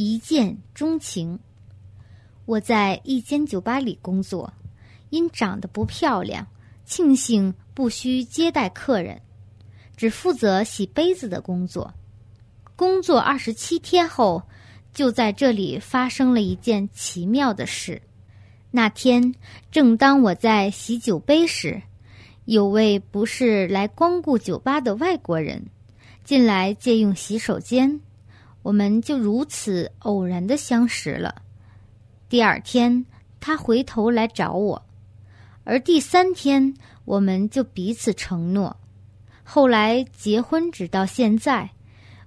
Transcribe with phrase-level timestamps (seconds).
[0.00, 1.36] 一见钟情。
[2.44, 4.52] 我在一间酒吧里工作，
[5.10, 6.46] 因长得不漂亮，
[6.84, 9.20] 庆幸不需接待客人，
[9.96, 11.92] 只负责洗杯子的工作。
[12.76, 14.40] 工作二十七天后，
[14.94, 18.00] 就在这里发生了一件奇妙的事。
[18.70, 19.34] 那天，
[19.72, 21.82] 正当我在洗酒杯时，
[22.44, 25.66] 有位不是来光顾酒吧的外国人
[26.22, 28.00] 进来借用洗手间，
[28.62, 31.42] 我们就如此偶然的相识了。
[32.28, 33.06] 第二天，
[33.40, 34.82] 他回头来找我，
[35.64, 38.76] 而第三天，我们就彼此承诺。
[39.42, 41.70] 后来结婚，直到现在，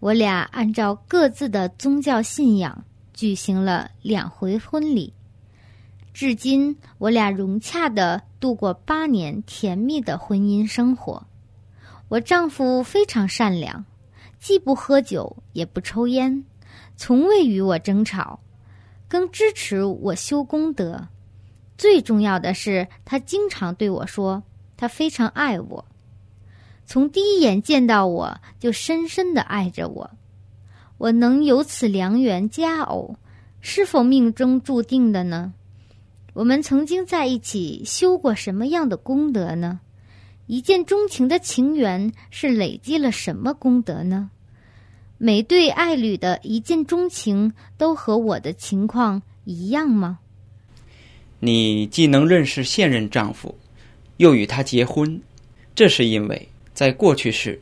[0.00, 2.84] 我俩按照各自的宗教信仰
[3.14, 5.14] 举行了两回婚礼。
[6.12, 11.26] 至今，我俩融洽的度过八年甜蜜的婚姻生活。
[12.08, 13.84] 我丈夫非常善良，
[14.38, 16.44] 既不喝酒，也不抽烟，
[16.96, 18.40] 从未与我争吵。
[19.08, 21.06] 更支持我修功德，
[21.78, 24.42] 最重要的是，他经常对我说，
[24.76, 25.84] 他非常爱我，
[26.86, 30.10] 从第一眼见到我就深深的爱着我。
[30.98, 33.16] 我能有此良缘佳偶，
[33.60, 35.52] 是否命中注定的呢？
[36.34, 39.80] 我们曾经在一起修过什么样的功德呢？
[40.46, 44.30] 一见钟情的情缘是累积了什么功德呢？
[45.18, 50.20] 每对爱侣的一见钟情都和我的情况一样吗？
[51.40, 53.56] 你既能认识现任丈夫，
[54.18, 55.20] 又与他结婚，
[55.74, 57.60] 这是因为在过去时，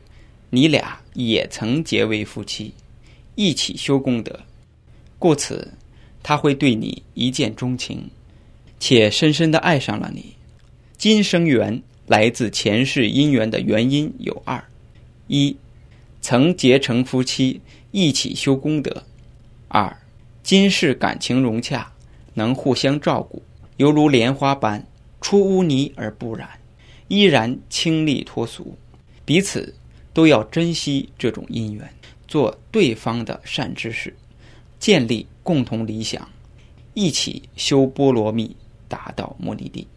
[0.51, 2.71] 你俩也曾结为夫妻，
[3.33, 4.39] 一起修功德，
[5.17, 5.73] 故此
[6.21, 8.07] 他会对你一见钟情，
[8.79, 10.35] 且深深的爱上了你。
[10.97, 14.63] 今生缘来自前世姻缘的原因有二：
[15.27, 15.55] 一。
[16.21, 17.61] 曾结成夫妻，
[17.91, 18.91] 一起修功德；
[19.67, 19.95] 二，
[20.41, 21.91] 今世感情融洽，
[22.33, 23.43] 能互相照顾，
[23.77, 24.83] 犹如莲花般
[25.21, 26.49] 出污泥而不染，
[27.09, 28.75] 依然清丽脱俗。
[29.23, 29.75] 彼此
[30.13, 31.87] 都要珍惜这种姻缘，
[32.27, 34.15] 做对方的善知识，
[34.79, 36.27] 建立共同理想，
[36.95, 38.55] 一起修波罗蜜，
[38.87, 39.87] 达到目的地。